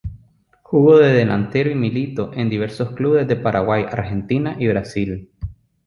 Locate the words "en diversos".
2.33-2.89